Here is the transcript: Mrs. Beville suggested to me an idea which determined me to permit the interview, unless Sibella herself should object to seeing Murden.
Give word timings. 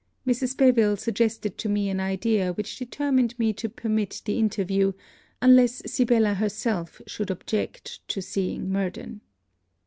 Mrs. 0.25 0.57
Beville 0.57 0.97
suggested 0.97 1.59
to 1.59 1.69
me 1.69 1.87
an 1.87 1.99
idea 1.99 2.53
which 2.53 2.75
determined 2.75 3.37
me 3.37 3.53
to 3.53 3.69
permit 3.69 4.23
the 4.25 4.39
interview, 4.39 4.93
unless 5.43 5.83
Sibella 5.85 6.33
herself 6.33 7.03
should 7.05 7.29
object 7.29 7.99
to 8.07 8.19
seeing 8.19 8.71
Murden. 8.71 9.21